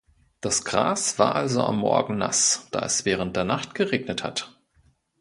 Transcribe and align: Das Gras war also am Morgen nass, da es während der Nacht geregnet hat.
Das 0.39 0.63
Gras 0.65 1.19
war 1.19 1.35
also 1.35 1.61
am 1.63 1.77
Morgen 1.77 2.17
nass, 2.17 2.65
da 2.71 2.79
es 2.79 3.05
während 3.05 3.35
der 3.35 3.43
Nacht 3.43 3.75
geregnet 3.75 4.23
hat. 4.23 4.59